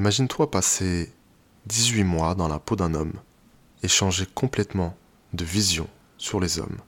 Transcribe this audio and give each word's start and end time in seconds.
Imagine-toi 0.00 0.50
passer 0.50 1.12
18 1.66 2.04
mois 2.04 2.34
dans 2.34 2.48
la 2.48 2.58
peau 2.58 2.74
d'un 2.74 2.94
homme 2.94 3.12
et 3.82 3.88
changer 3.88 4.24
complètement 4.24 4.96
de 5.34 5.44
vision 5.44 5.90
sur 6.16 6.40
les 6.40 6.58
hommes. 6.58 6.78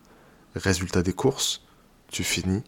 Résultat 0.55 1.03
des 1.03 1.13
courses, 1.13 1.63
tu 2.11 2.25
finis 2.25 2.63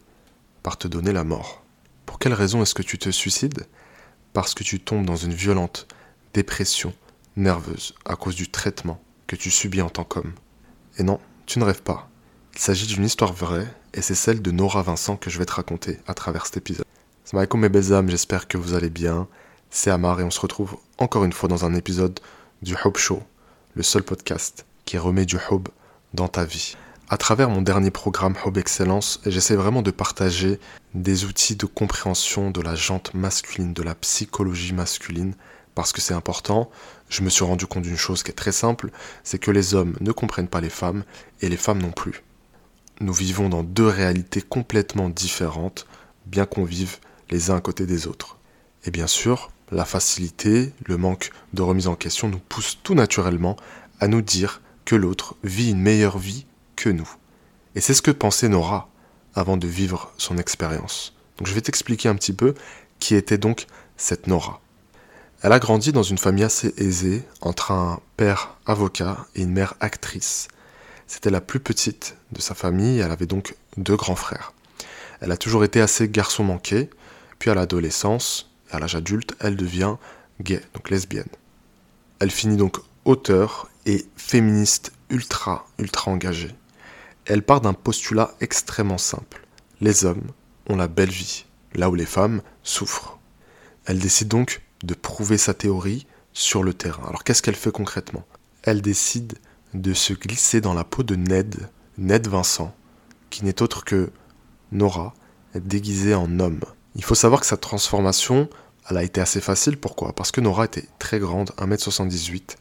par 0.61 0.77
te 0.77 0.87
donner 0.87 1.13
la 1.13 1.23
mort. 1.23 1.63
Pour 2.05 2.19
quelle 2.19 2.35
raison 2.35 2.61
est-ce 2.61 2.75
que 2.75 2.83
tu 2.83 2.99
te 2.99 3.09
suicides? 3.09 3.65
Parce 4.33 4.53
que 4.53 4.63
tu 4.63 4.79
tombes 4.79 5.07
dans 5.07 5.15
une 5.15 5.33
violente 5.33 5.87
dépression 6.35 6.93
nerveuse 7.35 7.95
à 8.05 8.15
cause 8.15 8.35
du 8.35 8.47
traitement 8.47 9.01
que 9.25 9.35
tu 9.35 9.49
subis 9.49 9.81
en 9.81 9.89
tant 9.89 10.03
qu'homme. 10.03 10.35
Et 10.99 11.03
non, 11.03 11.19
tu 11.47 11.57
ne 11.57 11.63
rêves 11.63 11.81
pas. 11.81 12.07
Il 12.53 12.59
s'agit 12.59 12.85
d'une 12.85 13.05
histoire 13.05 13.33
vraie 13.33 13.73
et 13.95 14.03
c'est 14.03 14.13
celle 14.13 14.43
de 14.43 14.51
Nora 14.51 14.83
Vincent 14.83 15.17
que 15.17 15.31
je 15.31 15.39
vais 15.39 15.47
te 15.47 15.53
raconter 15.53 15.97
à 16.05 16.13
travers 16.13 16.45
cet 16.45 16.57
épisode. 16.57 16.85
Salam 17.23 17.47
mes 17.55 17.69
belles 17.69 17.93
âmes, 17.93 18.11
j'espère 18.11 18.47
que 18.47 18.59
vous 18.59 18.75
allez 18.75 18.91
bien. 18.91 19.27
C'est 19.77 19.91
Amar 19.91 20.21
et 20.21 20.23
on 20.23 20.31
se 20.31 20.39
retrouve 20.39 20.77
encore 20.99 21.25
une 21.25 21.33
fois 21.33 21.49
dans 21.49 21.65
un 21.65 21.75
épisode 21.75 22.21
du 22.61 22.77
Hope 22.81 22.97
Show, 22.97 23.21
le 23.73 23.83
seul 23.83 24.03
podcast 24.03 24.65
qui 24.85 24.97
remet 24.97 25.25
du 25.25 25.35
Hope 25.49 25.67
dans 26.13 26.29
ta 26.29 26.45
vie. 26.45 26.77
À 27.09 27.17
travers 27.17 27.49
mon 27.49 27.61
dernier 27.61 27.91
programme 27.91 28.37
Hope 28.45 28.55
Excellence, 28.55 29.19
j'essaie 29.25 29.57
vraiment 29.57 29.81
de 29.81 29.91
partager 29.91 30.61
des 30.93 31.25
outils 31.25 31.57
de 31.57 31.65
compréhension 31.65 32.51
de 32.51 32.61
la 32.61 32.73
jante 32.73 33.13
masculine, 33.13 33.73
de 33.73 33.83
la 33.83 33.95
psychologie 33.95 34.71
masculine, 34.71 35.35
parce 35.75 35.91
que 35.91 35.99
c'est 35.99 36.13
important. 36.13 36.71
Je 37.09 37.21
me 37.21 37.29
suis 37.29 37.43
rendu 37.43 37.67
compte 37.67 37.83
d'une 37.83 37.97
chose 37.97 38.23
qui 38.23 38.31
est 38.31 38.33
très 38.33 38.53
simple, 38.53 38.91
c'est 39.25 39.39
que 39.39 39.51
les 39.51 39.75
hommes 39.75 39.97
ne 39.99 40.13
comprennent 40.13 40.47
pas 40.47 40.61
les 40.61 40.69
femmes 40.69 41.03
et 41.41 41.49
les 41.49 41.57
femmes 41.57 41.81
non 41.81 41.91
plus. 41.91 42.23
Nous 43.01 43.13
vivons 43.13 43.49
dans 43.49 43.63
deux 43.63 43.89
réalités 43.89 44.41
complètement 44.41 45.09
différentes, 45.09 45.85
bien 46.27 46.45
qu'on 46.45 46.63
vive 46.63 46.99
les 47.29 47.51
uns 47.51 47.57
à 47.57 47.61
côté 47.61 47.85
des 47.85 48.07
autres. 48.07 48.37
Et 48.85 48.91
bien 48.91 49.07
sûr, 49.07 49.49
la 49.71 49.85
facilité, 49.85 50.73
le 50.85 50.97
manque 50.97 51.31
de 51.53 51.61
remise 51.61 51.87
en 51.87 51.95
question 51.95 52.27
nous 52.27 52.39
pousse 52.39 52.77
tout 52.83 52.95
naturellement 52.95 53.55
à 53.99 54.07
nous 54.07 54.21
dire 54.21 54.61
que 54.85 54.95
l'autre 54.95 55.35
vit 55.43 55.71
une 55.71 55.81
meilleure 55.81 56.17
vie 56.17 56.45
que 56.75 56.89
nous. 56.89 57.09
Et 57.75 57.81
c'est 57.81 57.93
ce 57.93 58.01
que 58.01 58.11
pensait 58.11 58.49
Nora 58.49 58.89
avant 59.33 59.57
de 59.57 59.67
vivre 59.67 60.13
son 60.17 60.37
expérience. 60.37 61.13
Donc 61.37 61.47
je 61.47 61.53
vais 61.53 61.61
t'expliquer 61.61 62.09
un 62.09 62.15
petit 62.15 62.33
peu 62.33 62.53
qui 62.99 63.15
était 63.15 63.37
donc 63.37 63.67
cette 63.97 64.27
Nora. 64.27 64.61
Elle 65.41 65.51
a 65.51 65.59
grandi 65.59 65.91
dans 65.91 66.03
une 66.03 66.17
famille 66.17 66.43
assez 66.43 66.73
aisée, 66.77 67.23
entre 67.41 67.71
un 67.71 67.99
père 68.17 68.55
avocat 68.65 69.25
et 69.35 69.41
une 69.41 69.51
mère 69.51 69.75
actrice. 69.79 70.47
C'était 71.07 71.29
la 71.29 71.41
plus 71.41 71.59
petite 71.59 72.17
de 72.31 72.41
sa 72.41 72.55
famille, 72.55 72.99
elle 72.99 73.11
avait 73.11 73.25
donc 73.25 73.55
deux 73.77 73.95
grands 73.95 74.15
frères. 74.15 74.53
Elle 75.21 75.31
a 75.31 75.37
toujours 75.37 75.63
été 75.63 75.81
assez 75.81 76.09
garçon 76.09 76.43
manqué, 76.43 76.89
puis 77.37 77.49
à 77.49 77.53
l'adolescence, 77.53 78.49
à 78.71 78.79
l'âge 78.79 78.95
adulte, 78.95 79.35
elle 79.39 79.55
devient 79.55 79.95
gay, 80.41 80.61
donc 80.73 80.89
lesbienne. 80.89 81.29
Elle 82.19 82.31
finit 82.31 82.57
donc 82.57 82.77
auteur 83.05 83.69
et 83.85 84.05
féministe 84.15 84.91
ultra, 85.09 85.67
ultra 85.77 86.11
engagée. 86.11 86.55
Elle 87.25 87.43
part 87.43 87.61
d'un 87.61 87.73
postulat 87.73 88.33
extrêmement 88.41 88.97
simple. 88.97 89.45
Les 89.81 90.05
hommes 90.05 90.27
ont 90.67 90.75
la 90.75 90.87
belle 90.87 91.09
vie, 91.09 91.45
là 91.73 91.89
où 91.89 91.95
les 91.95 92.05
femmes 92.05 92.41
souffrent. 92.63 93.19
Elle 93.85 93.99
décide 93.99 94.27
donc 94.27 94.61
de 94.83 94.93
prouver 94.93 95.37
sa 95.37 95.53
théorie 95.53 96.07
sur 96.33 96.63
le 96.63 96.73
terrain. 96.73 97.07
Alors 97.07 97.23
qu'est-ce 97.23 97.41
qu'elle 97.41 97.55
fait 97.55 97.71
concrètement? 97.71 98.25
Elle 98.63 98.81
décide 98.81 99.37
de 99.73 99.93
se 99.93 100.13
glisser 100.13 100.61
dans 100.61 100.73
la 100.73 100.83
peau 100.83 101.03
de 101.03 101.15
Ned, 101.15 101.69
Ned 101.97 102.27
Vincent, 102.27 102.75
qui 103.29 103.45
n'est 103.45 103.61
autre 103.61 103.83
que 103.83 104.11
Nora, 104.71 105.13
déguisée 105.53 106.15
en 106.15 106.39
homme. 106.39 106.61
Il 106.95 107.03
faut 107.03 107.15
savoir 107.15 107.41
que 107.41 107.47
sa 107.47 107.57
transformation, 107.57 108.49
elle 108.89 108.97
a 108.97 109.03
été 109.03 109.19
assez 109.19 109.41
facile. 109.41 109.77
Pourquoi? 109.77 110.13
Parce 110.13 110.31
que 110.31 110.41
Nora 110.41 110.65
était 110.65 110.87
très 110.97 111.19
grande, 111.19 111.51
1m78, 111.57 112.55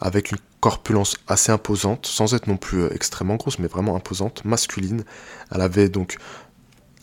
avec 0.00 0.30
une 0.30 0.38
corpulence 0.60 1.16
assez 1.28 1.52
imposante, 1.52 2.06
sans 2.06 2.34
être 2.34 2.46
non 2.46 2.56
plus 2.56 2.84
euh, 2.84 2.94
extrêmement 2.94 3.36
grosse, 3.36 3.58
mais 3.58 3.68
vraiment 3.68 3.96
imposante, 3.96 4.44
masculine. 4.44 5.04
Elle 5.50 5.60
avait 5.60 5.90
donc 5.90 6.16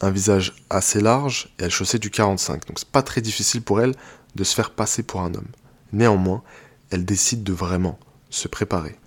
un 0.01 0.09
visage 0.09 0.55
assez 0.71 0.99
large 0.99 1.53
et 1.59 1.63
elle 1.63 1.71
chaussait 1.71 1.99
du 1.99 2.09
45. 2.09 2.65
Donc 2.65 2.79
c'est 2.79 2.89
pas 2.89 3.03
très 3.03 3.21
difficile 3.21 3.61
pour 3.61 3.81
elle 3.81 3.93
de 4.35 4.43
se 4.43 4.55
faire 4.55 4.71
passer 4.71 5.03
pour 5.03 5.21
un 5.21 5.33
homme. 5.35 5.47
Néanmoins, 5.93 6.41
elle 6.89 7.05
décide 7.05 7.43
de 7.43 7.53
vraiment 7.53 7.99
se 8.31 8.47
préparer. 8.47 8.97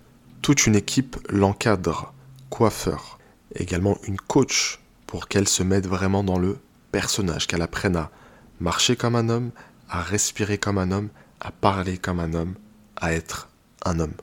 Toute 0.40 0.66
une 0.66 0.76
équipe 0.76 1.16
l'encadre, 1.28 2.12
coiffeur, 2.50 3.18
également 3.56 3.98
une 4.04 4.18
coach 4.18 4.80
pour 5.06 5.26
qu'elle 5.26 5.48
se 5.48 5.62
mette 5.62 5.86
vraiment 5.86 6.22
dans 6.22 6.38
le 6.38 6.58
personnage, 6.94 7.48
qu'elle 7.48 7.60
apprenne 7.60 7.96
à 7.96 8.12
marcher 8.60 8.94
comme 8.94 9.16
un 9.16 9.28
homme, 9.28 9.50
à 9.90 10.00
respirer 10.00 10.58
comme 10.58 10.78
un 10.78 10.92
homme, 10.92 11.08
à 11.40 11.50
parler 11.50 11.98
comme 11.98 12.20
un 12.20 12.34
homme, 12.34 12.54
à 12.94 13.12
être 13.12 13.48
un 13.84 13.98
homme. 13.98 14.14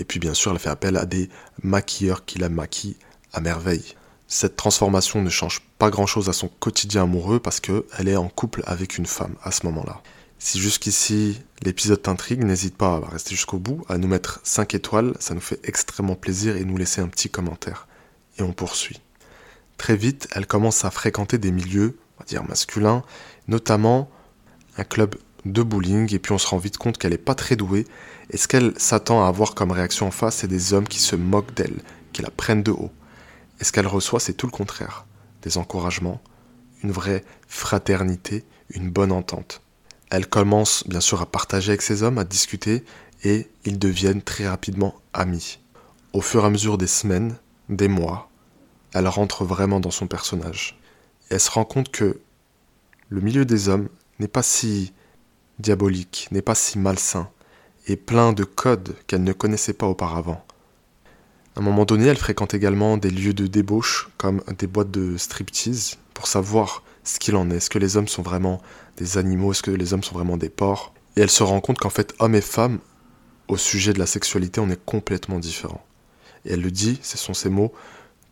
Et 0.00 0.04
puis 0.04 0.18
bien 0.18 0.34
sûr, 0.34 0.50
elle 0.50 0.58
fait 0.58 0.68
appel 0.68 0.96
à 0.96 1.06
des 1.06 1.30
maquilleurs 1.62 2.24
qui 2.24 2.40
la 2.40 2.48
maquillent 2.48 2.96
à 3.32 3.40
merveille. 3.40 3.94
Cette 4.26 4.56
transformation 4.56 5.22
ne 5.22 5.30
change 5.30 5.60
pas 5.78 5.88
grand-chose 5.88 6.28
à 6.28 6.32
son 6.32 6.48
quotidien 6.48 7.04
amoureux 7.04 7.38
parce 7.38 7.60
qu'elle 7.60 8.08
est 8.08 8.16
en 8.16 8.28
couple 8.28 8.64
avec 8.66 8.98
une 8.98 9.06
femme 9.06 9.36
à 9.44 9.52
ce 9.52 9.64
moment-là. 9.66 10.02
Si 10.40 10.58
jusqu'ici 10.58 11.40
l'épisode 11.62 12.02
t'intrigue, 12.02 12.42
n'hésite 12.42 12.76
pas 12.76 12.96
à 12.96 13.08
rester 13.08 13.36
jusqu'au 13.36 13.58
bout, 13.58 13.84
à 13.88 13.98
nous 13.98 14.08
mettre 14.08 14.40
5 14.42 14.74
étoiles, 14.74 15.14
ça 15.20 15.32
nous 15.34 15.40
fait 15.40 15.60
extrêmement 15.62 16.16
plaisir 16.16 16.56
et 16.56 16.64
nous 16.64 16.76
laisser 16.76 17.00
un 17.00 17.08
petit 17.08 17.30
commentaire. 17.30 17.86
Et 18.36 18.42
on 18.42 18.52
poursuit. 18.52 19.00
Très 19.78 19.96
vite, 19.96 20.26
elle 20.32 20.48
commence 20.48 20.84
à 20.84 20.90
fréquenter 20.90 21.38
des 21.38 21.52
milieux, 21.52 21.96
on 22.16 22.20
va 22.20 22.26
dire 22.26 22.44
masculins, 22.44 23.02
notamment 23.48 24.10
un 24.76 24.84
club 24.84 25.16
de 25.44 25.62
bowling, 25.62 26.12
et 26.14 26.18
puis 26.18 26.32
on 26.32 26.38
se 26.38 26.46
rend 26.46 26.58
vite 26.58 26.76
compte 26.76 26.98
qu'elle 26.98 27.12
n'est 27.12 27.18
pas 27.18 27.34
très 27.34 27.56
douée, 27.56 27.86
et 28.30 28.36
ce 28.36 28.48
qu'elle 28.48 28.72
s'attend 28.76 29.24
à 29.24 29.28
avoir 29.28 29.54
comme 29.54 29.70
réaction 29.70 30.08
en 30.08 30.10
face, 30.10 30.36
c'est 30.36 30.48
des 30.48 30.72
hommes 30.72 30.88
qui 30.88 30.98
se 30.98 31.16
moquent 31.16 31.54
d'elle, 31.54 31.82
qui 32.12 32.22
la 32.22 32.30
prennent 32.30 32.62
de 32.62 32.72
haut. 32.72 32.90
Et 33.60 33.64
ce 33.64 33.72
qu'elle 33.72 33.86
reçoit, 33.86 34.20
c'est 34.20 34.34
tout 34.34 34.46
le 34.46 34.52
contraire. 34.52 35.06
Des 35.42 35.58
encouragements, 35.58 36.20
une 36.82 36.90
vraie 36.90 37.24
fraternité, 37.46 38.44
une 38.70 38.90
bonne 38.90 39.12
entente. 39.12 39.62
Elle 40.10 40.26
commence 40.26 40.84
bien 40.86 41.00
sûr 41.00 41.22
à 41.22 41.26
partager 41.26 41.70
avec 41.70 41.82
ces 41.82 42.02
hommes, 42.02 42.18
à 42.18 42.24
discuter, 42.24 42.84
et 43.24 43.48
ils 43.64 43.78
deviennent 43.78 44.22
très 44.22 44.48
rapidement 44.48 44.94
amis. 45.12 45.58
Au 46.12 46.20
fur 46.20 46.42
et 46.42 46.46
à 46.46 46.50
mesure 46.50 46.78
des 46.78 46.86
semaines, 46.86 47.36
des 47.68 47.88
mois, 47.88 48.30
elle 48.94 49.08
rentre 49.08 49.44
vraiment 49.44 49.80
dans 49.80 49.90
son 49.90 50.06
personnage. 50.06 50.78
Et 51.30 51.34
elle 51.34 51.40
se 51.40 51.50
rend 51.50 51.64
compte 51.64 51.90
que 51.90 52.20
le 53.08 53.20
milieu 53.20 53.44
des 53.44 53.68
hommes 53.68 53.88
n'est 54.18 54.28
pas 54.28 54.42
si 54.42 54.92
diabolique, 55.58 56.28
n'est 56.30 56.42
pas 56.42 56.54
si 56.54 56.78
malsain, 56.78 57.28
et 57.86 57.96
plein 57.96 58.32
de 58.32 58.44
codes 58.44 58.96
qu'elle 59.06 59.24
ne 59.24 59.32
connaissait 59.32 59.72
pas 59.72 59.86
auparavant. 59.86 60.44
À 61.54 61.60
un 61.60 61.62
moment 61.62 61.84
donné, 61.84 62.06
elle 62.06 62.18
fréquente 62.18 62.54
également 62.54 62.96
des 62.96 63.10
lieux 63.10 63.32
de 63.32 63.46
débauche, 63.46 64.10
comme 64.18 64.42
des 64.58 64.66
boîtes 64.66 64.90
de 64.90 65.16
striptease, 65.16 65.96
pour 66.12 66.26
savoir 66.26 66.82
ce 67.04 67.18
qu'il 67.18 67.36
en 67.36 67.50
est. 67.50 67.56
Est-ce 67.56 67.70
que 67.70 67.78
les 67.78 67.96
hommes 67.96 68.08
sont 68.08 68.22
vraiment 68.22 68.60
des 68.96 69.16
animaux? 69.16 69.52
Est-ce 69.52 69.62
que 69.62 69.70
les 69.70 69.94
hommes 69.94 70.02
sont 70.02 70.14
vraiment 70.14 70.36
des 70.36 70.50
porcs? 70.50 70.92
Et 71.16 71.22
elle 71.22 71.30
se 71.30 71.42
rend 71.42 71.60
compte 71.60 71.78
qu'en 71.78 71.90
fait, 71.90 72.14
hommes 72.18 72.34
et 72.34 72.40
femmes, 72.40 72.78
au 73.48 73.56
sujet 73.56 73.92
de 73.92 73.98
la 73.98 74.06
sexualité, 74.06 74.60
on 74.60 74.68
est 74.68 74.84
complètement 74.84 75.38
différents. 75.38 75.84
Et 76.44 76.52
elle 76.52 76.60
le 76.60 76.70
dit, 76.70 76.98
ce 77.02 77.16
sont 77.16 77.34
ces 77.34 77.48
mots, 77.48 77.72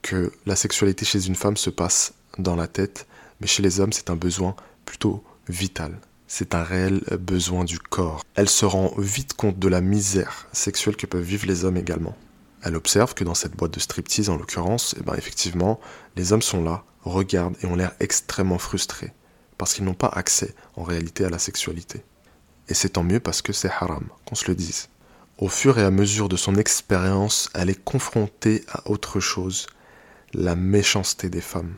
que 0.02 0.32
la 0.44 0.56
sexualité 0.56 1.06
chez 1.06 1.26
une 1.26 1.34
femme 1.34 1.56
se 1.56 1.70
passe 1.70 2.12
dans 2.38 2.56
la 2.56 2.66
tête, 2.66 3.06
mais 3.40 3.46
chez 3.46 3.62
les 3.62 3.80
hommes, 3.80 3.92
c'est 3.92 4.10
un 4.10 4.16
besoin 4.16 4.56
plutôt 4.84 5.24
vital. 5.48 5.98
C'est 6.26 6.54
un 6.54 6.62
réel 6.62 7.02
besoin 7.20 7.64
du 7.64 7.78
corps. 7.78 8.22
Elle 8.34 8.48
se 8.48 8.64
rend 8.64 8.92
vite 8.98 9.34
compte 9.34 9.58
de 9.58 9.68
la 9.68 9.80
misère 9.80 10.48
sexuelle 10.52 10.96
que 10.96 11.06
peuvent 11.06 11.22
vivre 11.22 11.46
les 11.46 11.64
hommes 11.64 11.76
également. 11.76 12.16
Elle 12.62 12.76
observe 12.76 13.14
que 13.14 13.24
dans 13.24 13.34
cette 13.34 13.56
boîte 13.56 13.74
de 13.74 13.80
striptease, 13.80 14.30
en 14.30 14.36
l'occurrence, 14.36 14.94
eh 14.98 15.02
ben 15.02 15.14
effectivement, 15.16 15.78
les 16.16 16.32
hommes 16.32 16.42
sont 16.42 16.64
là, 16.64 16.82
regardent 17.02 17.56
et 17.62 17.66
ont 17.66 17.76
l'air 17.76 17.92
extrêmement 18.00 18.58
frustrés, 18.58 19.12
parce 19.58 19.74
qu'ils 19.74 19.84
n'ont 19.84 19.92
pas 19.94 20.08
accès 20.08 20.54
en 20.76 20.82
réalité 20.82 21.26
à 21.26 21.30
la 21.30 21.38
sexualité. 21.38 22.02
Et 22.68 22.74
c'est 22.74 22.90
tant 22.90 23.04
mieux 23.04 23.20
parce 23.20 23.42
que 23.42 23.52
c'est 23.52 23.68
haram, 23.68 24.08
qu'on 24.24 24.34
se 24.34 24.48
le 24.48 24.54
dise. 24.54 24.88
Au 25.36 25.48
fur 25.48 25.78
et 25.78 25.82
à 25.82 25.90
mesure 25.90 26.30
de 26.30 26.36
son 26.36 26.56
expérience, 26.56 27.50
elle 27.54 27.68
est 27.68 27.84
confrontée 27.84 28.64
à 28.72 28.88
autre 28.88 29.20
chose, 29.20 29.66
la 30.32 30.56
méchanceté 30.56 31.28
des 31.28 31.42
femmes. 31.42 31.74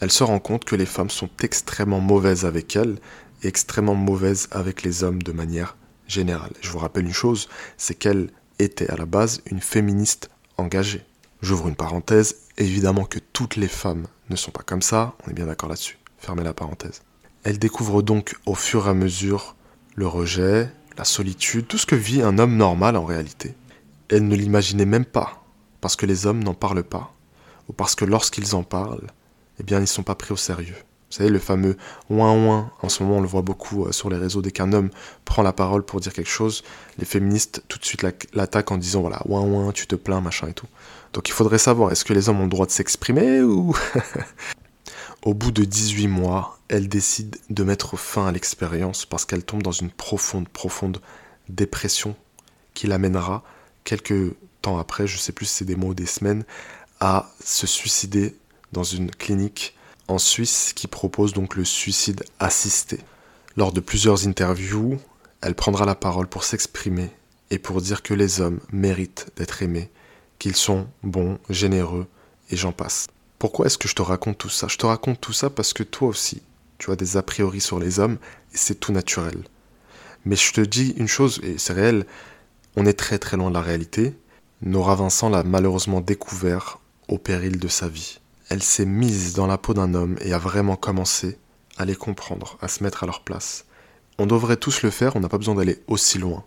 Elle 0.00 0.12
se 0.12 0.22
rend 0.22 0.38
compte 0.38 0.64
que 0.64 0.76
les 0.76 0.86
femmes 0.86 1.10
sont 1.10 1.30
extrêmement 1.42 2.00
mauvaises 2.00 2.44
avec 2.44 2.76
elle 2.76 2.98
et 3.42 3.48
extrêmement 3.48 3.96
mauvaises 3.96 4.48
avec 4.52 4.82
les 4.82 5.02
hommes 5.02 5.22
de 5.22 5.32
manière 5.32 5.76
générale. 6.06 6.52
Je 6.60 6.70
vous 6.70 6.78
rappelle 6.78 7.06
une 7.06 7.12
chose, 7.12 7.48
c'est 7.76 7.94
qu'elle 7.94 8.30
était 8.58 8.88
à 8.90 8.96
la 8.96 9.06
base 9.06 9.42
une 9.50 9.60
féministe 9.60 10.30
engagée. 10.56 11.04
J'ouvre 11.42 11.68
une 11.68 11.76
parenthèse, 11.76 12.36
évidemment 12.56 13.04
que 13.04 13.18
toutes 13.32 13.56
les 13.56 13.68
femmes 13.68 14.06
ne 14.30 14.36
sont 14.36 14.50
pas 14.50 14.62
comme 14.62 14.82
ça, 14.82 15.14
on 15.24 15.30
est 15.30 15.34
bien 15.34 15.46
d'accord 15.46 15.68
là-dessus. 15.68 15.98
Fermez 16.18 16.42
la 16.42 16.54
parenthèse. 16.54 17.02
Elle 17.44 17.58
découvre 17.58 18.02
donc 18.02 18.36
au 18.46 18.54
fur 18.54 18.86
et 18.86 18.90
à 18.90 18.94
mesure 18.94 19.56
le 19.94 20.06
rejet, 20.06 20.70
la 20.96 21.04
solitude, 21.04 21.66
tout 21.66 21.78
ce 21.78 21.86
que 21.86 21.94
vit 21.94 22.22
un 22.22 22.38
homme 22.38 22.56
normal 22.56 22.96
en 22.96 23.04
réalité. 23.04 23.54
Elle 24.10 24.26
ne 24.26 24.36
l'imaginait 24.36 24.84
même 24.84 25.04
pas, 25.04 25.44
parce 25.80 25.96
que 25.96 26.06
les 26.06 26.26
hommes 26.26 26.42
n'en 26.42 26.54
parlent 26.54 26.84
pas 26.84 27.12
ou 27.68 27.72
parce 27.72 27.94
que 27.94 28.04
lorsqu'ils 28.04 28.54
en 28.54 28.62
parlent, 28.62 29.08
eh 29.60 29.62
bien, 29.62 29.78
ils 29.78 29.82
ne 29.82 29.86
sont 29.86 30.02
pas 30.02 30.14
pris 30.14 30.32
au 30.32 30.36
sérieux. 30.36 30.76
Vous 31.10 31.16
savez, 31.16 31.30
le 31.30 31.38
fameux 31.38 31.76
ouin 32.10 32.32
ouin, 32.34 32.70
en 32.82 32.90
ce 32.90 33.02
moment 33.02 33.16
on 33.16 33.20
le 33.22 33.26
voit 33.26 33.40
beaucoup 33.40 33.86
euh, 33.86 33.92
sur 33.92 34.10
les 34.10 34.18
réseaux, 34.18 34.42
dès 34.42 34.50
qu'un 34.50 34.74
homme 34.74 34.90
prend 35.24 35.42
la 35.42 35.54
parole 35.54 35.82
pour 35.82 36.00
dire 36.00 36.12
quelque 36.12 36.28
chose, 36.28 36.62
les 36.98 37.06
féministes 37.06 37.62
tout 37.66 37.78
de 37.78 37.84
suite 37.84 38.04
l'attaquent 38.34 38.72
en 38.72 38.76
disant 38.76 39.00
voilà, 39.00 39.22
ouin 39.24 39.40
ouin, 39.40 39.72
tu 39.72 39.86
te 39.86 39.94
plains, 39.94 40.20
machin 40.20 40.48
et 40.48 40.52
tout. 40.52 40.66
Donc 41.14 41.30
il 41.30 41.32
faudrait 41.32 41.58
savoir, 41.58 41.92
est-ce 41.92 42.04
que 42.04 42.12
les 42.12 42.28
hommes 42.28 42.40
ont 42.40 42.44
le 42.44 42.50
droit 42.50 42.66
de 42.66 42.70
s'exprimer 42.70 43.40
ou... 43.40 43.74
Au 45.24 45.34
bout 45.34 45.50
de 45.50 45.64
18 45.64 46.06
mois, 46.06 46.58
elle 46.68 46.88
décide 46.88 47.38
de 47.50 47.64
mettre 47.64 47.96
fin 47.96 48.28
à 48.28 48.32
l'expérience 48.32 49.04
parce 49.04 49.24
qu'elle 49.24 49.44
tombe 49.44 49.62
dans 49.62 49.72
une 49.72 49.90
profonde, 49.90 50.48
profonde 50.48 51.00
dépression 51.48 52.14
qui 52.72 52.86
l'amènera, 52.86 53.42
quelques 53.82 54.34
temps 54.62 54.78
après, 54.78 55.08
je 55.08 55.18
sais 55.18 55.32
plus 55.32 55.46
si 55.46 55.54
c'est 55.54 55.64
des 55.64 55.74
mois 55.74 55.90
ou 55.90 55.94
des 55.94 56.06
semaines, 56.06 56.44
à 57.00 57.32
se 57.44 57.66
suicider 57.66 58.36
dans 58.72 58.84
une 58.84 59.10
clinique 59.10 59.76
en 60.08 60.18
Suisse 60.18 60.72
qui 60.74 60.86
propose 60.86 61.32
donc 61.32 61.56
le 61.56 61.64
suicide 61.64 62.24
assisté. 62.38 62.98
Lors 63.56 63.72
de 63.72 63.80
plusieurs 63.80 64.26
interviews, 64.26 64.98
elle 65.40 65.54
prendra 65.54 65.84
la 65.84 65.94
parole 65.94 66.26
pour 66.26 66.44
s'exprimer 66.44 67.10
et 67.50 67.58
pour 67.58 67.80
dire 67.80 68.02
que 68.02 68.14
les 68.14 68.40
hommes 68.40 68.60
méritent 68.72 69.28
d'être 69.36 69.62
aimés, 69.62 69.90
qu'ils 70.38 70.56
sont 70.56 70.86
bons, 71.02 71.38
généreux, 71.50 72.06
et 72.50 72.56
j'en 72.56 72.72
passe. 72.72 73.06
Pourquoi 73.38 73.66
est-ce 73.66 73.78
que 73.78 73.88
je 73.88 73.94
te 73.94 74.02
raconte 74.02 74.38
tout 74.38 74.48
ça? 74.48 74.68
Je 74.68 74.78
te 74.78 74.86
raconte 74.86 75.20
tout 75.20 75.32
ça 75.32 75.50
parce 75.50 75.72
que 75.72 75.82
toi 75.82 76.08
aussi, 76.08 76.42
tu 76.78 76.90
as 76.90 76.96
des 76.96 77.16
a 77.16 77.22
priori 77.22 77.60
sur 77.60 77.78
les 77.78 77.98
hommes, 77.98 78.18
et 78.52 78.56
c'est 78.56 78.80
tout 78.80 78.92
naturel. 78.92 79.44
Mais 80.24 80.36
je 80.36 80.52
te 80.52 80.60
dis 80.60 80.94
une 80.96 81.08
chose, 81.08 81.40
et 81.42 81.58
c'est 81.58 81.72
réel, 81.72 82.06
on 82.76 82.86
est 82.86 82.98
très 82.98 83.18
très 83.18 83.36
loin 83.36 83.50
de 83.50 83.54
la 83.54 83.62
réalité. 83.62 84.14
Nora 84.62 84.94
Vincent 84.94 85.28
l'a 85.28 85.42
malheureusement 85.42 86.00
découvert 86.00 86.80
au 87.08 87.18
péril 87.18 87.58
de 87.58 87.68
sa 87.68 87.88
vie 87.88 88.17
elle 88.48 88.62
s'est 88.62 88.86
mise 88.86 89.34
dans 89.34 89.46
la 89.46 89.58
peau 89.58 89.74
d'un 89.74 89.94
homme 89.94 90.16
et 90.20 90.32
a 90.32 90.38
vraiment 90.38 90.76
commencé 90.76 91.38
à 91.76 91.84
les 91.84 91.96
comprendre, 91.96 92.58
à 92.60 92.68
se 92.68 92.82
mettre 92.82 93.04
à 93.04 93.06
leur 93.06 93.20
place. 93.20 93.66
On 94.18 94.26
devrait 94.26 94.56
tous 94.56 94.82
le 94.82 94.90
faire, 94.90 95.16
on 95.16 95.20
n'a 95.20 95.28
pas 95.28 95.38
besoin 95.38 95.54
d'aller 95.54 95.82
aussi 95.86 96.18
loin. 96.18 96.44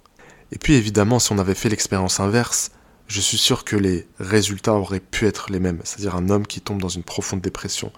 Et 0.51 0.57
puis 0.57 0.73
évidemment, 0.73 1.19
si 1.19 1.31
on 1.31 1.37
avait 1.37 1.55
fait 1.55 1.69
l'expérience 1.69 2.19
inverse, 2.19 2.71
je 3.07 3.21
suis 3.21 3.37
sûr 3.37 3.63
que 3.63 3.75
les 3.75 4.07
résultats 4.19 4.73
auraient 4.73 4.99
pu 4.99 5.25
être 5.25 5.51
les 5.51 5.59
mêmes, 5.59 5.79
c'est-à-dire 5.83 6.15
un 6.15 6.29
homme 6.29 6.47
qui 6.47 6.61
tombe 6.61 6.81
dans 6.81 6.89
une 6.89 7.03
profonde 7.03 7.41
dépression, 7.41 7.91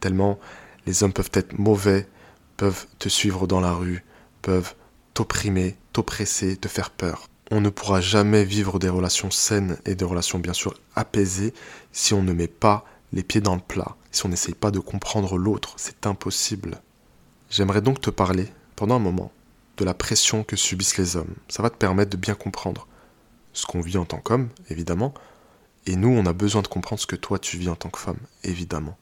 tellement 0.00 0.38
les 0.86 1.02
hommes 1.02 1.12
peuvent 1.12 1.30
être 1.34 1.58
mauvais, 1.58 2.08
peuvent 2.56 2.86
te 2.98 3.08
suivre 3.08 3.46
dans 3.46 3.60
la 3.60 3.72
rue, 3.72 4.04
peuvent 4.40 4.74
t'opprimer, 5.14 5.76
t'oppresser, 5.92 6.56
te 6.56 6.68
faire 6.68 6.90
peur. 6.90 7.28
On 7.50 7.60
ne 7.60 7.70
pourra 7.70 8.00
jamais 8.00 8.44
vivre 8.44 8.78
des 8.78 8.88
relations 8.88 9.30
saines 9.30 9.78
et 9.84 9.94
des 9.94 10.04
relations 10.04 10.38
bien 10.38 10.54
sûr 10.54 10.74
apaisées 10.94 11.52
si 11.92 12.14
on 12.14 12.22
ne 12.22 12.32
met 12.32 12.48
pas 12.48 12.84
les 13.12 13.22
pieds 13.22 13.40
dans 13.40 13.54
le 13.54 13.60
plat, 13.60 13.96
si 14.10 14.24
on 14.26 14.28
n'essaye 14.28 14.54
pas 14.54 14.70
de 14.70 14.78
comprendre 14.78 15.36
l'autre, 15.36 15.74
c'est 15.76 16.06
impossible. 16.06 16.80
J'aimerais 17.50 17.82
donc 17.82 18.00
te 18.00 18.10
parler, 18.10 18.48
pendant 18.76 18.96
un 18.96 19.00
moment, 19.00 19.32
de 19.76 19.84
la 19.84 19.94
pression 19.94 20.44
que 20.44 20.56
subissent 20.56 20.98
les 20.98 21.16
hommes. 21.16 21.34
Ça 21.48 21.62
va 21.62 21.70
te 21.70 21.76
permettre 21.76 22.10
de 22.10 22.16
bien 22.16 22.34
comprendre 22.34 22.86
ce 23.52 23.66
qu'on 23.66 23.80
vit 23.80 23.98
en 23.98 24.04
tant 24.04 24.20
qu'homme, 24.20 24.48
évidemment, 24.70 25.12
et 25.86 25.96
nous, 25.96 26.08
on 26.08 26.26
a 26.26 26.32
besoin 26.32 26.62
de 26.62 26.68
comprendre 26.68 27.00
ce 27.00 27.06
que 27.06 27.16
toi 27.16 27.38
tu 27.38 27.58
vis 27.58 27.68
en 27.68 27.74
tant 27.74 27.90
que 27.90 27.98
femme, 27.98 28.20
évidemment. 28.44 28.96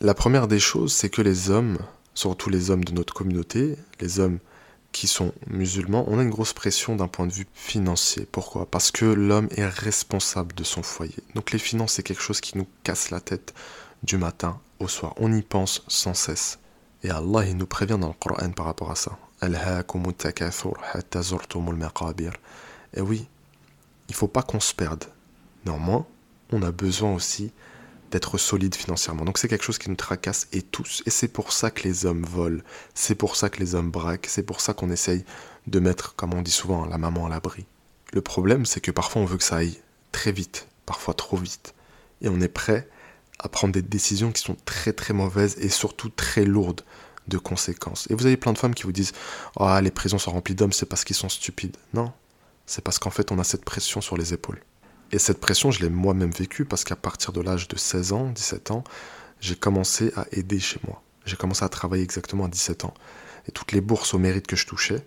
La 0.00 0.14
première 0.14 0.48
des 0.48 0.60
choses, 0.60 0.92
c'est 0.92 1.10
que 1.10 1.22
les 1.22 1.50
hommes, 1.50 1.78
surtout 2.14 2.48
les 2.48 2.70
hommes 2.70 2.84
de 2.84 2.92
notre 2.92 3.12
communauté, 3.12 3.76
les 4.00 4.20
hommes 4.20 4.38
qui 4.92 5.06
sont 5.06 5.32
musulmans, 5.48 6.04
on 6.06 6.18
a 6.18 6.22
une 6.22 6.30
grosse 6.30 6.52
pression 6.52 6.94
d'un 6.96 7.08
point 7.08 7.26
de 7.26 7.32
vue 7.32 7.46
financier. 7.54 8.26
Pourquoi? 8.30 8.66
Parce 8.70 8.90
que 8.90 9.06
l'homme 9.06 9.48
est 9.56 9.66
responsable 9.66 10.54
de 10.54 10.64
son 10.64 10.82
foyer. 10.82 11.16
Donc 11.34 11.50
les 11.50 11.58
finances, 11.58 11.94
c'est 11.94 12.02
quelque 12.02 12.22
chose 12.22 12.40
qui 12.40 12.58
nous 12.58 12.66
casse 12.84 13.10
la 13.10 13.20
tête 13.20 13.54
du 14.02 14.18
matin 14.18 14.60
au 14.78 14.88
soir. 14.88 15.14
On 15.16 15.32
y 15.32 15.42
pense 15.42 15.82
sans 15.88 16.14
cesse. 16.14 16.58
Et 17.02 17.10
Allah, 17.10 17.44
il 17.46 17.56
nous 17.56 17.66
prévient 17.66 17.98
dans 17.98 18.08
le 18.08 18.14
Coran 18.14 18.50
par 18.50 18.66
rapport 18.66 18.90
à 18.90 18.96
ça. 18.96 19.18
Et 22.94 23.00
oui, 23.00 23.26
il 24.08 24.14
faut 24.14 24.28
pas 24.28 24.42
qu'on 24.42 24.60
se 24.60 24.74
perde. 24.74 25.04
Néanmoins, 25.64 26.06
on 26.52 26.62
a 26.62 26.70
besoin 26.70 27.14
aussi 27.14 27.50
d'être 28.12 28.38
solide 28.38 28.74
financièrement. 28.74 29.24
Donc 29.24 29.38
c'est 29.38 29.48
quelque 29.48 29.64
chose 29.64 29.78
qui 29.78 29.90
nous 29.90 29.96
tracasse 29.96 30.46
et 30.52 30.62
tous. 30.62 31.02
Et 31.06 31.10
c'est 31.10 31.28
pour 31.28 31.52
ça 31.52 31.70
que 31.70 31.82
les 31.82 32.06
hommes 32.06 32.24
volent, 32.24 32.62
c'est 32.94 33.14
pour 33.14 33.34
ça 33.34 33.50
que 33.50 33.58
les 33.58 33.74
hommes 33.74 33.90
braquent, 33.90 34.26
c'est 34.28 34.42
pour 34.42 34.60
ça 34.60 34.74
qu'on 34.74 34.90
essaye 34.90 35.24
de 35.66 35.80
mettre, 35.80 36.14
comme 36.14 36.34
on 36.34 36.42
dit 36.42 36.50
souvent, 36.52 36.84
la 36.84 36.98
maman 36.98 37.26
à 37.26 37.30
l'abri. 37.30 37.66
Le 38.12 38.20
problème, 38.20 38.66
c'est 38.66 38.80
que 38.80 38.90
parfois 38.90 39.22
on 39.22 39.24
veut 39.24 39.38
que 39.38 39.44
ça 39.44 39.56
aille 39.56 39.80
très 40.12 40.30
vite, 40.30 40.68
parfois 40.84 41.14
trop 41.14 41.38
vite. 41.38 41.74
Et 42.20 42.28
on 42.28 42.40
est 42.40 42.48
prêt 42.48 42.88
à 43.38 43.48
prendre 43.48 43.72
des 43.72 43.82
décisions 43.82 44.30
qui 44.30 44.42
sont 44.42 44.56
très 44.66 44.92
très 44.92 45.14
mauvaises 45.14 45.56
et 45.58 45.70
surtout 45.70 46.10
très 46.10 46.44
lourdes 46.44 46.82
de 47.28 47.38
conséquences. 47.38 48.06
Et 48.10 48.14
vous 48.14 48.26
avez 48.26 48.36
plein 48.36 48.52
de 48.52 48.58
femmes 48.58 48.74
qui 48.74 48.82
vous 48.82 48.92
disent 48.92 49.12
Ah, 49.58 49.80
les 49.80 49.90
prisons 49.90 50.18
sont 50.18 50.32
remplies 50.32 50.54
d'hommes, 50.54 50.72
c'est 50.72 50.86
parce 50.86 51.04
qu'ils 51.04 51.16
sont 51.16 51.30
stupides. 51.30 51.76
Non, 51.94 52.12
c'est 52.66 52.84
parce 52.84 52.98
qu'en 52.98 53.10
fait 53.10 53.32
on 53.32 53.38
a 53.38 53.44
cette 53.44 53.64
pression 53.64 54.02
sur 54.02 54.18
les 54.18 54.34
épaules. 54.34 54.60
Et 55.12 55.18
cette 55.18 55.40
pression, 55.40 55.70
je 55.70 55.80
l'ai 55.80 55.90
moi-même 55.90 56.30
vécue 56.30 56.64
parce 56.64 56.84
qu'à 56.84 56.96
partir 56.96 57.32
de 57.32 57.40
l'âge 57.42 57.68
de 57.68 57.76
16 57.76 58.12
ans, 58.12 58.30
17 58.30 58.70
ans, 58.70 58.82
j'ai 59.40 59.54
commencé 59.54 60.10
à 60.16 60.26
aider 60.32 60.58
chez 60.58 60.80
moi. 60.86 61.02
J'ai 61.26 61.36
commencé 61.36 61.64
à 61.64 61.68
travailler 61.68 62.02
exactement 62.02 62.46
à 62.46 62.48
17 62.48 62.86
ans. 62.86 62.94
Et 63.46 63.52
toutes 63.52 63.72
les 63.72 63.82
bourses 63.82 64.14
au 64.14 64.18
mérite 64.18 64.46
que 64.46 64.56
je 64.56 64.66
touchais, 64.66 65.04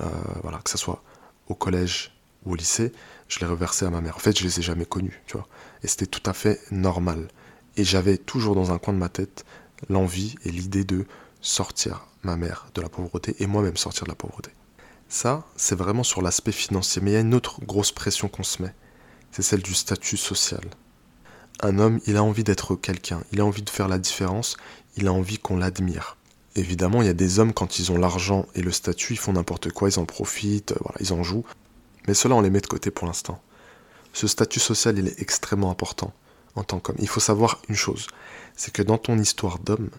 euh, 0.00 0.06
voilà, 0.42 0.58
que 0.58 0.70
ce 0.70 0.76
soit 0.76 1.02
au 1.48 1.54
collège 1.54 2.12
ou 2.44 2.52
au 2.52 2.54
lycée, 2.56 2.92
je 3.28 3.40
les 3.40 3.46
reversais 3.46 3.86
à 3.86 3.90
ma 3.90 4.02
mère. 4.02 4.16
En 4.16 4.20
fait, 4.20 4.38
je 4.38 4.44
les 4.44 4.58
ai 4.58 4.62
jamais 4.62 4.84
connues, 4.84 5.22
tu 5.26 5.36
vois. 5.36 5.48
Et 5.82 5.88
c'était 5.88 6.06
tout 6.06 6.28
à 6.28 6.34
fait 6.34 6.60
normal. 6.70 7.28
Et 7.76 7.84
j'avais 7.84 8.18
toujours 8.18 8.54
dans 8.54 8.70
un 8.70 8.78
coin 8.78 8.92
de 8.92 8.98
ma 8.98 9.08
tête 9.08 9.46
l'envie 9.88 10.34
et 10.44 10.50
l'idée 10.50 10.84
de 10.84 11.06
sortir 11.40 12.06
ma 12.22 12.36
mère 12.36 12.66
de 12.74 12.82
la 12.82 12.88
pauvreté 12.88 13.36
et 13.38 13.46
moi-même 13.46 13.76
sortir 13.76 14.04
de 14.04 14.10
la 14.10 14.16
pauvreté. 14.16 14.50
Ça, 15.08 15.46
c'est 15.56 15.76
vraiment 15.76 16.02
sur 16.02 16.20
l'aspect 16.20 16.52
financier. 16.52 17.00
Mais 17.02 17.12
il 17.12 17.14
y 17.14 17.16
a 17.16 17.20
une 17.20 17.34
autre 17.34 17.64
grosse 17.64 17.92
pression 17.92 18.28
qu'on 18.28 18.42
se 18.42 18.60
met 18.62 18.74
c'est 19.32 19.42
celle 19.42 19.62
du 19.62 19.74
statut 19.74 20.16
social. 20.16 20.62
Un 21.60 21.78
homme, 21.78 22.00
il 22.06 22.16
a 22.16 22.22
envie 22.22 22.44
d'être 22.44 22.76
quelqu'un, 22.76 23.22
il 23.32 23.40
a 23.40 23.44
envie 23.44 23.62
de 23.62 23.70
faire 23.70 23.88
la 23.88 23.98
différence, 23.98 24.56
il 24.96 25.08
a 25.08 25.12
envie 25.12 25.38
qu'on 25.38 25.56
l'admire. 25.56 26.16
Évidemment, 26.54 27.02
il 27.02 27.06
y 27.06 27.10
a 27.10 27.14
des 27.14 27.38
hommes, 27.38 27.52
quand 27.52 27.78
ils 27.78 27.92
ont 27.92 27.98
l'argent 27.98 28.46
et 28.54 28.62
le 28.62 28.72
statut, 28.72 29.14
ils 29.14 29.18
font 29.18 29.32
n'importe 29.32 29.70
quoi, 29.70 29.88
ils 29.88 29.98
en 29.98 30.04
profitent, 30.04 30.74
voilà, 30.80 30.98
ils 31.00 31.12
en 31.12 31.22
jouent. 31.22 31.44
Mais 32.06 32.14
cela, 32.14 32.34
on 32.34 32.40
les 32.40 32.50
met 32.50 32.60
de 32.60 32.66
côté 32.66 32.90
pour 32.90 33.06
l'instant. 33.06 33.40
Ce 34.12 34.26
statut 34.26 34.60
social, 34.60 34.98
il 34.98 35.08
est 35.08 35.20
extrêmement 35.20 35.70
important 35.70 36.12
en 36.54 36.64
tant 36.64 36.80
qu'homme. 36.80 36.96
Il 36.98 37.08
faut 37.08 37.20
savoir 37.20 37.60
une 37.68 37.76
chose, 37.76 38.06
c'est 38.56 38.72
que 38.72 38.82
dans 38.82 38.98
ton 38.98 39.18
histoire 39.18 39.58
d'homme, 39.58 39.90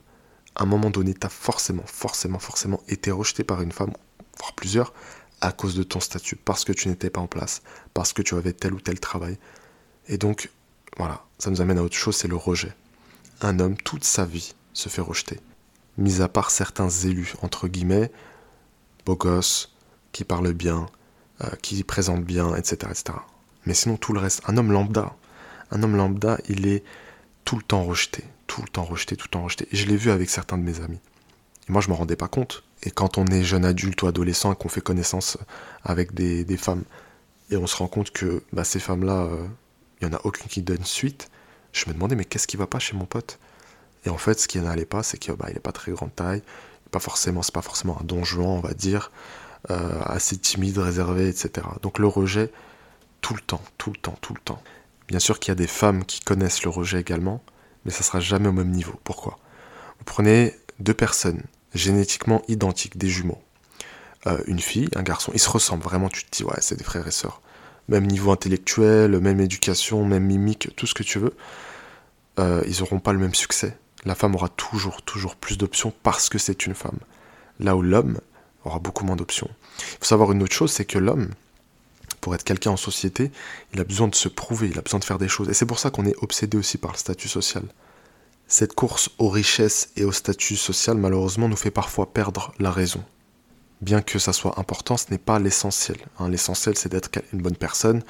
à 0.56 0.64
un 0.64 0.66
moment 0.66 0.90
donné, 0.90 1.14
tu 1.14 1.26
as 1.26 1.30
forcément, 1.30 1.86
forcément, 1.86 2.40
forcément 2.40 2.82
été 2.88 3.12
rejeté 3.12 3.44
par 3.44 3.62
une 3.62 3.72
femme, 3.72 3.94
voire 4.40 4.54
plusieurs, 4.54 4.94
à 5.42 5.52
cause 5.52 5.76
de 5.76 5.84
ton 5.84 6.00
statut, 6.00 6.36
parce 6.36 6.64
que 6.64 6.74
tu 6.74 6.88
n'étais 6.88 7.10
pas 7.10 7.22
en 7.22 7.28
place, 7.28 7.62
parce 7.94 8.14
que 8.14 8.22
tu 8.22 8.36
avais 8.36 8.54
tel 8.54 8.74
ou 8.74 8.82
tel 8.82 9.00
travail. 9.00 9.38
Et 10.08 10.18
donc, 10.18 10.50
voilà, 10.98 11.24
ça 11.38 11.50
nous 11.50 11.62
amène 11.62 11.78
à 11.78 11.84
autre 11.84 11.96
chose, 11.96 12.16
c'est 12.16 12.28
le 12.28 12.36
rejet. 12.36 12.74
Un 13.42 13.60
homme, 13.60 13.78
toute 13.78 14.04
sa 14.04 14.26
vie, 14.26 14.54
se 14.74 14.90
fait 14.90 15.02
rejeter. 15.02 15.40
Mis 15.98 16.22
à 16.22 16.28
part 16.28 16.52
certains 16.52 16.90
élus, 16.90 17.34
entre 17.42 17.68
guillemets, 17.68 18.12
beaux 19.06 19.16
gosses, 19.16 19.74
qui 20.12 20.24
parlent 20.24 20.54
bien, 20.54 20.88
euh, 21.42 21.50
qui 21.62 21.84
présentent 21.84 22.26
bien, 22.26 22.56
etc., 22.56 22.92
etc. 22.92 23.20
Mais 23.66 23.74
sinon, 23.74 23.98
tout 23.98 24.14
le 24.14 24.20
reste, 24.20 24.42
un 24.48 24.58
homme 24.58 24.72
lambda, 24.72 25.16
un 25.72 25.84
homme 25.84 25.96
lambda, 25.96 26.40
il 26.50 26.68
est 26.68 26.84
tout 27.46 27.56
le 27.56 27.64
temps 27.64 27.84
rejeté, 27.84 28.24
tout 28.48 28.62
le 28.62 28.68
temps 28.68 28.84
rejeté, 28.84 29.16
tout 29.16 29.28
le 29.28 29.32
temps 29.32 29.44
rejeté. 29.44 29.68
Et 29.72 29.76
je 29.76 29.88
l'ai 29.88 29.98
vu 29.98 30.12
avec 30.12 30.30
certains 30.30 30.58
de 30.58 30.64
mes 30.64 30.82
amis. 30.82 31.00
Et 31.68 31.72
moi, 31.72 31.82
je 31.82 31.90
m'en 31.90 31.96
rendais 31.96 32.16
pas 32.16 32.28
compte. 32.28 32.64
Et 32.84 32.92
quand 32.92 33.18
on 33.18 33.26
est 33.26 33.44
jeune 33.44 33.66
adulte 33.66 34.02
ou 34.02 34.08
adolescent 34.08 34.54
et 34.54 34.56
qu'on 34.56 34.70
fait 34.70 34.82
connaissance 34.82 35.38
avec 35.84 36.14
des, 36.14 36.58
femmes, 36.58 36.84
et 37.50 37.58
on 37.58 37.68
se 37.68 37.76
rend 37.76 37.88
compte 37.88 38.12
que 38.12 38.44
bah, 38.54 38.64
ces 38.64 38.80
femmes-là, 38.80 39.28
il 39.30 40.06
euh, 40.06 40.08
n'y 40.08 40.16
en 40.16 40.18
a 40.18 40.22
aucune 40.24 40.48
qui 40.48 40.62
donne 40.62 40.86
suite, 40.86 41.30
je 41.74 41.86
me 41.88 41.94
demandais, 41.94 42.16
mais 42.16 42.26
qu'est-ce 42.26 42.48
qui 42.48 42.58
va 42.58 42.68
pas 42.68 42.80
chez 42.80 42.96
mon 42.96 43.06
pote? 43.06 43.40
Et 44.06 44.10
en 44.10 44.18
fait, 44.18 44.40
ce 44.40 44.48
qui 44.48 44.60
n'allait 44.60 44.86
pas, 44.86 45.04
c'est 45.04 45.18
qu'il 45.18 45.34
bah, 45.34 45.50
n'est 45.54 45.60
pas 45.60 45.72
très 45.72 45.92
grande 45.92 46.16
taille, 46.16 46.42
pas 46.92 47.00
forcément, 47.00 47.42
c'est 47.42 47.54
pas 47.54 47.62
forcément 47.62 48.00
un 48.00 48.04
don 48.04 48.24
on 48.38 48.60
va 48.60 48.74
dire, 48.74 49.12
euh, 49.70 50.02
assez 50.06 50.38
timide, 50.38 50.78
réservé, 50.78 51.28
etc. 51.28 51.68
Donc 51.82 52.00
le 52.00 52.08
rejet, 52.08 52.52
tout 53.22 53.34
le 53.34 53.42
temps, 53.42 53.62
tout 53.78 53.92
le 53.92 53.98
temps, 53.98 54.18
tout 54.22 54.34
le 54.34 54.40
temps. 54.40 54.62
Bien 55.08 55.20
sûr 55.20 55.40
qu'il 55.40 55.52
y 55.52 55.54
a 55.54 55.56
des 55.56 55.68
femmes 55.68 56.06
qui 56.06 56.22
connaissent 56.22 56.64
le 56.64 56.70
rejet 56.70 57.00
également, 57.00 57.44
mais 57.84 57.92
ça 57.92 58.04
sera 58.04 58.20
jamais 58.20 58.48
au 58.48 58.54
même 58.54 58.72
niveau. 58.72 58.94
Pourquoi? 59.04 59.38
Vous 59.98 60.06
prenez 60.06 60.56
deux 60.80 60.94
personnes 60.94 61.44
génétiquement 61.74 62.42
identiques, 62.48 62.98
des 62.98 63.10
jumeaux. 63.10 63.42
Euh, 64.28 64.40
une 64.48 64.60
fille, 64.60 64.90
un 64.96 65.04
garçon, 65.04 65.32
ils 65.34 65.40
se 65.40 65.50
ressemblent 65.50 65.84
vraiment, 65.84 66.10
tu 66.10 66.24
te 66.26 66.36
dis, 66.36 66.44
ouais, 66.44 66.58
c'est 66.60 66.76
des 66.76 66.84
frères 66.84 67.08
et 67.08 67.12
sœurs. 67.12 67.42
Même 67.88 68.06
niveau 68.06 68.32
intellectuel, 68.32 69.20
même 69.20 69.40
éducation, 69.40 70.06
même 70.06 70.26
mimique, 70.26 70.70
tout 70.76 70.86
ce 70.86 70.94
que 70.94 71.04
tu 71.04 71.20
veux. 71.20 71.34
Euh, 72.38 72.62
ils 72.68 72.80
n'auront 72.80 73.00
pas 73.00 73.14
le 73.14 73.20
même 73.20 73.34
succès. 73.34 73.78
La 74.06 74.16
femme 74.16 74.36
aura 74.36 74.50
toujours, 74.50 75.02
toujours 75.02 75.36
plus 75.36 75.58
d'options 75.58 75.94
parce 76.04 76.30
que 76.30 76.38
c'est 76.38 76.66
une 76.66 76.76
femme. 76.76 77.00
Là 77.60 77.76
où 77.76 77.82
l'homme 77.82 78.20
aura 78.64 78.80
beaucoup 78.80 79.06
moins 79.06 79.16
d'options. 79.16 79.50
Il 79.80 79.98
faut 80.00 80.06
savoir 80.06 80.32
une 80.32 80.44
autre 80.44 80.54
chose, 80.54 80.72
c'est 80.72 80.86
que 80.86 80.98
l'homme, 80.98 81.30
pour 82.22 82.36
être 82.36 82.44
quelqu'un 82.44 82.72
en 82.72 82.78
société, 82.78 83.32
il 83.74 83.80
a 83.80 83.84
besoin 83.84 84.08
de 84.08 84.16
se 84.16 84.28
prouver, 84.28 84.70
il 84.70 84.78
a 84.78 84.82
besoin 84.82 85.00
de 85.00 85.06
faire 85.06 85.18
des 85.18 85.28
choses. 85.28 85.50
Et 85.50 85.54
c'est 85.54 85.66
pour 85.66 85.80
ça 85.80 85.90
qu'on 85.90 86.06
est 86.06 86.16
obsédé 86.22 86.58
aussi 86.58 86.78
par 86.78 86.92
le 86.92 86.98
statut 86.98 87.28
social. 87.28 87.64
Cette 88.52 88.74
course 88.74 89.12
aux 89.20 89.30
richesses 89.30 89.92
et 89.96 90.04
au 90.04 90.12
statut 90.12 90.56
social 90.56 90.98
malheureusement 90.98 91.48
nous 91.48 91.56
fait 91.56 91.70
parfois 91.70 92.12
perdre 92.12 92.52
la 92.58 92.72
raison. 92.72 93.04
Bien 93.82 94.02
que 94.02 94.18
ça 94.18 94.34
soit 94.34 94.60
important, 94.60 94.98
ce 94.98 95.12
n'est 95.12 95.20
pas 95.20 95.38
l'essentiel. 95.38 95.98
Hein. 96.18 96.30
L'essentiel 96.30 96.76
c'est 96.76 96.90
d'être 96.90 97.12
une 97.32 97.44
bonne 97.44 97.56
personne, 97.56 98.02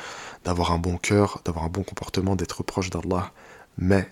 d'avoir 0.46 0.72
un 0.72 0.80
bon 0.80 0.96
cœur, 0.96 1.42
d'avoir 1.44 1.66
un 1.66 1.70
bon 1.70 1.84
comportement, 1.84 2.38
d'être 2.38 2.64
proche 2.64 2.90
d'Allah. 2.90 3.34
Mais 3.78 4.10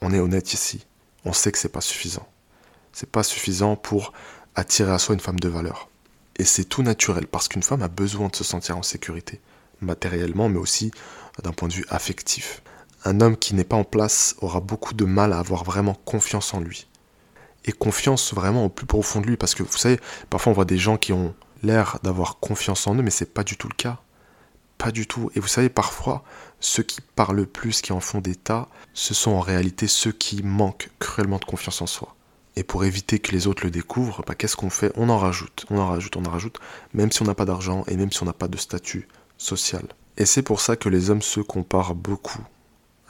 on 0.00 0.12
est 0.12 0.18
honnête 0.18 0.52
ici, 0.52 0.84
on 1.24 1.32
sait 1.32 1.52
que 1.52 1.58
c'est 1.58 1.68
pas 1.68 1.80
suffisant. 1.80 2.28
C'est 2.92 3.08
pas 3.08 3.22
suffisant 3.22 3.76
pour 3.76 4.12
attirer 4.56 4.90
à 4.90 4.98
soi 4.98 5.14
une 5.14 5.20
femme 5.20 5.38
de 5.38 5.48
valeur. 5.48 5.88
Et 6.38 6.44
c'est 6.44 6.64
tout 6.64 6.82
naturel 6.82 7.28
parce 7.28 7.46
qu'une 7.46 7.62
femme 7.62 7.82
a 7.82 7.88
besoin 7.88 8.26
de 8.26 8.34
se 8.34 8.42
sentir 8.42 8.76
en 8.78 8.82
sécurité, 8.82 9.40
matériellement, 9.80 10.48
mais 10.48 10.58
aussi 10.58 10.90
d'un 11.40 11.52
point 11.52 11.68
de 11.68 11.74
vue 11.74 11.86
affectif. 11.88 12.62
Un 13.04 13.20
homme 13.20 13.36
qui 13.36 13.54
n'est 13.54 13.64
pas 13.64 13.76
en 13.76 13.84
place 13.84 14.36
aura 14.40 14.60
beaucoup 14.60 14.94
de 14.94 15.04
mal 15.04 15.32
à 15.32 15.38
avoir 15.38 15.64
vraiment 15.64 15.94
confiance 15.94 16.54
en 16.54 16.60
lui. 16.60 16.86
Et 17.64 17.72
confiance 17.72 18.32
vraiment 18.32 18.64
au 18.64 18.68
plus 18.68 18.86
profond 18.86 19.20
de 19.20 19.26
lui, 19.26 19.36
parce 19.36 19.54
que 19.54 19.62
vous 19.62 19.76
savez, 19.76 20.00
parfois 20.30 20.52
on 20.52 20.54
voit 20.54 20.64
des 20.64 20.78
gens 20.78 20.96
qui 20.96 21.12
ont 21.12 21.34
l'air 21.62 21.98
d'avoir 22.02 22.38
confiance 22.38 22.86
en 22.86 22.94
eux, 22.94 23.02
mais 23.02 23.10
c'est 23.10 23.32
pas 23.34 23.44
du 23.44 23.56
tout 23.56 23.68
le 23.68 23.74
cas. 23.74 23.98
Pas 24.78 24.90
du 24.90 25.06
tout. 25.06 25.30
Et 25.34 25.40
vous 25.40 25.48
savez, 25.48 25.68
parfois, 25.68 26.24
ceux 26.60 26.82
qui 26.82 27.00
parlent 27.00 27.36
le 27.36 27.46
plus, 27.46 27.82
qui 27.82 27.92
en 27.92 28.00
font 28.00 28.20
des 28.20 28.34
tas, 28.34 28.68
ce 28.94 29.14
sont 29.14 29.32
en 29.32 29.40
réalité 29.40 29.86
ceux 29.86 30.12
qui 30.12 30.42
manquent 30.42 30.90
cruellement 30.98 31.38
de 31.38 31.44
confiance 31.44 31.82
en 31.82 31.86
soi. 31.86 32.16
Et 32.56 32.64
pour 32.64 32.84
éviter 32.84 33.18
que 33.18 33.32
les 33.32 33.46
autres 33.46 33.64
le 33.64 33.70
découvrent, 33.70 34.22
bah, 34.26 34.34
qu'est-ce 34.34 34.56
qu'on 34.56 34.70
fait? 34.70 34.92
On 34.96 35.08
en 35.08 35.18
rajoute, 35.18 35.66
on 35.70 35.78
en 35.78 35.86
rajoute, 35.86 36.16
on 36.16 36.24
en 36.24 36.30
rajoute, 36.30 36.60
même 36.94 37.10
si 37.10 37.22
on 37.22 37.24
n'a 37.24 37.34
pas 37.34 37.44
d'argent 37.44 37.84
et 37.88 37.96
même 37.96 38.12
si 38.12 38.22
on 38.22 38.26
n'a 38.26 38.32
pas 38.32 38.48
de 38.48 38.58
statut 38.58 39.08
social. 39.38 39.84
Et 40.16 40.26
c'est 40.26 40.42
pour 40.42 40.60
ça 40.60 40.76
que 40.76 40.88
les 40.88 41.10
hommes 41.10 41.22
se 41.22 41.40
comparent 41.40 41.94
beaucoup. 41.94 42.42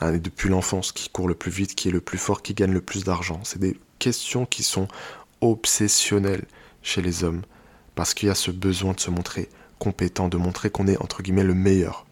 Hein, 0.03 0.19
depuis 0.19 0.49
l'enfance, 0.49 0.91
qui 0.91 1.09
court 1.11 1.29
le 1.29 1.35
plus 1.37 1.53
vite, 1.53 1.77
qui 1.77 1.89
est 1.89 1.93
le 1.93 2.01
plus 2.01 2.19
fort, 2.19 2.43
qui 2.43 2.55
gagne 2.55 2.73
le 2.73 2.81
plus 2.81 3.05
d'argent. 3.05 3.41
C'est 3.45 3.61
des 3.61 3.79
questions 4.01 4.47
qui 4.47 4.65
sont 4.65 4.89
obsessionnelles 5.41 6.45
chez 6.83 7.03
les 7.03 7.23
hommes, 7.23 7.43
parce 7.95 8.13
qu'il 8.13 8.27
y 8.27 8.31
a 8.31 8.35
ce 8.35 8.51
besoin 8.51 8.95
de 8.95 9.01
se 9.01 9.11
montrer 9.11 9.49
compétent, 9.79 10.29
de 10.29 10.37
montrer 10.37 10.71
qu'on 10.71 10.89
est 10.89 11.01
entre 11.01 11.23
guillemets 11.23 11.45
le 11.45 11.55
meilleur. 11.55 12.05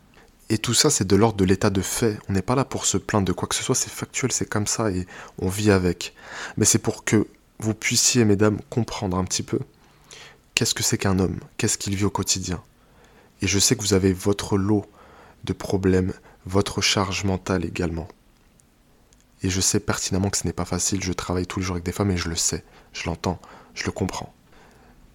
Et 0.51 0.59
tout 0.59 0.75
ça, 0.75 0.89
c'est 0.89 1.07
de 1.07 1.17
l'ordre 1.17 1.37
de 1.37 1.45
l'état 1.45 1.71
de 1.71 1.81
fait. 1.81 2.17
On 2.29 2.33
n'est 2.33 2.43
pas 2.43 2.55
là 2.55 2.65
pour 2.65 2.87
se 2.87 2.97
plaindre 2.97 3.27
de 3.27 3.33
quoi 3.33 3.49
que 3.49 3.57
ce 3.57 3.65
soit, 3.65 3.75
c'est 3.75 3.91
factuel, 3.91 4.31
c'est 4.31 4.49
comme 4.49 4.69
ça 4.69 4.93
et 4.93 5.07
on 5.39 5.49
vit 5.49 5.73
avec. 5.73 6.15
Mais 6.57 6.65
c'est 6.65 6.79
pour 6.79 7.05
que 7.05 7.27
vous 7.59 7.75
puissiez, 7.75 8.25
mesdames, 8.25 8.61
comprendre 8.71 9.17
un 9.17 9.25
petit 9.25 9.43
peu 9.43 9.59
qu'est-ce 10.55 10.75
que 10.75 10.85
c'est 10.85 10.99
qu'un 10.99 11.19
homme, 11.19 11.41
qu'est-ce 11.57 11.79
qu'il 11.79 11.97
vit 11.97 12.05
au 12.05 12.11
quotidien. 12.11 12.63
Et 13.43 13.49
je 13.49 13.59
sais 13.59 13.75
que 13.75 13.83
vous 13.83 13.95
avez 13.95 14.13
votre 14.13 14.57
lot 14.57 14.87
de 15.43 15.53
problèmes, 15.53 16.13
votre 16.47 16.81
charge 16.81 17.25
mentale 17.25 17.65
également. 17.65 18.09
Et 19.43 19.51
je 19.51 19.61
sais 19.61 19.81
pertinemment 19.81 20.31
que 20.31 20.37
ce 20.37 20.47
n'est 20.47 20.53
pas 20.53 20.65
facile, 20.65 21.03
je 21.03 21.13
travaille 21.13 21.47
tous 21.47 21.61
les 21.61 21.67
jours 21.67 21.77
avec 21.77 21.85
des 21.85 21.93
femmes 21.93 22.11
et 22.11 22.17
je 22.17 22.29
le 22.29 22.37
sais, 22.37 22.65
je 22.93 23.05
l'entends, 23.07 23.41
je 23.75 23.85
le 23.85 23.93
comprends. 23.93 24.33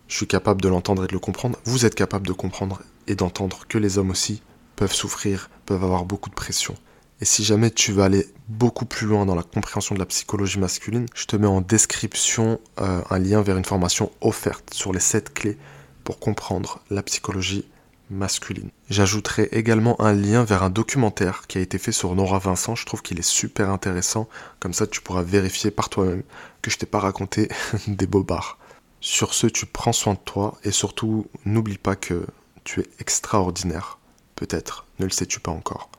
Je 0.07 0.15
suis 0.15 0.27
capable 0.27 0.61
de 0.61 0.69
l'entendre 0.69 1.03
et 1.03 1.07
de 1.07 1.13
le 1.13 1.19
comprendre, 1.19 1.59
vous 1.65 1.85
êtes 1.85 1.95
capable 1.95 2.27
de 2.27 2.33
comprendre 2.33 2.81
et 3.07 3.15
d'entendre 3.15 3.65
que 3.67 3.77
les 3.77 3.97
hommes 3.97 4.11
aussi 4.11 4.41
peuvent 4.75 4.93
souffrir, 4.93 5.49
peuvent 5.65 5.83
avoir 5.83 6.05
beaucoup 6.05 6.29
de 6.29 6.35
pression. 6.35 6.75
Et 7.21 7.25
si 7.25 7.43
jamais 7.43 7.71
tu 7.71 7.93
veux 7.93 8.03
aller 8.03 8.27
beaucoup 8.49 8.85
plus 8.85 9.07
loin 9.07 9.25
dans 9.25 9.35
la 9.35 9.43
compréhension 9.43 9.95
de 9.95 9.99
la 9.99 10.05
psychologie 10.05 10.59
masculine, 10.59 11.05
je 11.15 11.25
te 11.25 11.35
mets 11.35 11.47
en 11.47 11.61
description 11.61 12.59
euh, 12.79 13.01
un 13.09 13.19
lien 13.19 13.41
vers 13.41 13.57
une 13.57 13.63
formation 13.63 14.11
offerte 14.21 14.73
sur 14.73 14.91
les 14.91 14.99
7 14.99 15.33
clés 15.33 15.57
pour 16.03 16.19
comprendre 16.19 16.81
la 16.89 17.01
psychologie 17.03 17.65
masculine. 18.09 18.69
J'ajouterai 18.89 19.49
également 19.51 19.99
un 20.01 20.13
lien 20.13 20.43
vers 20.43 20.63
un 20.63 20.69
documentaire 20.69 21.43
qui 21.47 21.57
a 21.57 21.61
été 21.61 21.77
fait 21.77 21.91
sur 21.91 22.15
Nora 22.15 22.39
Vincent. 22.39 22.75
Je 22.75 22.85
trouve 22.85 23.01
qu'il 23.01 23.19
est 23.19 23.27
super 23.27 23.69
intéressant. 23.69 24.27
Comme 24.59 24.73
ça, 24.73 24.87
tu 24.87 25.01
pourras 25.01 25.23
vérifier 25.23 25.71
par 25.71 25.89
toi-même 25.89 26.23
que 26.61 26.71
je 26.71 26.77
t'ai 26.77 26.85
pas 26.85 26.99
raconté 26.99 27.49
des 27.87 28.07
bobards. 28.07 28.57
Sur 29.01 29.33
ce, 29.33 29.47
tu 29.47 29.65
prends 29.65 29.93
soin 29.93 30.13
de 30.13 30.19
toi 30.19 30.57
et 30.63 30.71
surtout, 30.71 31.27
n'oublie 31.45 31.77
pas 31.77 31.95
que 31.95 32.25
tu 32.63 32.81
es 32.81 32.89
extraordinaire. 32.99 33.99
Peut-être, 34.35 34.85
ne 34.99 35.05
le 35.05 35.11
sais-tu 35.11 35.39
pas 35.39 35.51
encore. 35.51 35.89